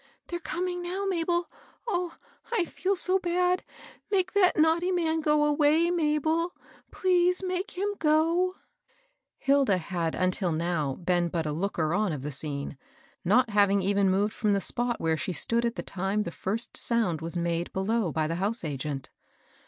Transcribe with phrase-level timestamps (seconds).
[0.01, 1.47] ^They're coming now, Mabel!
[1.87, 2.15] oh!
[2.51, 7.77] I feel so bad I Make that naughty man go away, Mabel I— please make
[7.77, 8.53] him go 1"
[9.37, 12.79] Hilda had until now been but a looker on of the scene,
[13.23, 16.75] not having even moved from the spot where she stood at the time the first
[16.75, 19.11] sound was made be low by the house agent.